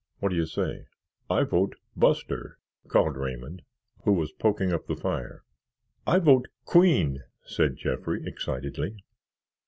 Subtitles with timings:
[0.19, 0.87] What do you say?"
[1.29, 2.57] "I vote 'Buster'!"
[2.87, 3.61] called Raymond,
[4.03, 5.43] who was poking up the fire.
[6.07, 8.95] "I vote 'Queen'!" said Jeffrey, excitedly.